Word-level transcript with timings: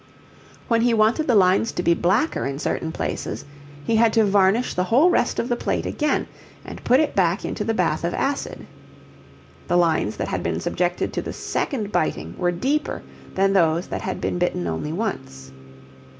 When 0.67 0.81
he 0.81 0.95
wanted 0.95 1.27
the 1.27 1.35
lines 1.35 1.71
to 1.73 1.83
be 1.83 1.93
blacker 1.93 2.43
in 2.47 2.57
certain 2.57 2.91
places, 2.91 3.45
he 3.85 3.97
had 3.97 4.11
to 4.13 4.23
varnish 4.25 4.73
the 4.73 4.85
whole 4.85 5.11
rest 5.11 5.37
of 5.37 5.47
the 5.47 5.55
plate 5.55 5.85
again, 5.85 6.25
and 6.65 6.83
put 6.83 6.99
it 6.99 7.13
back 7.13 7.45
into 7.45 7.63
the 7.63 7.75
bath 7.75 8.03
of 8.03 8.15
acid. 8.15 8.65
The 9.67 9.77
lines 9.77 10.17
that 10.17 10.29
had 10.29 10.41
been 10.41 10.59
subjected 10.59 11.13
to 11.13 11.21
the 11.21 11.33
second 11.33 11.91
biting 11.91 12.33
were 12.35 12.51
deeper 12.51 13.03
than 13.35 13.53
those 13.53 13.85
that 13.89 14.01
had 14.01 14.19
been 14.19 14.39
bitten 14.39 14.65
only 14.65 14.91
once. 14.91 15.51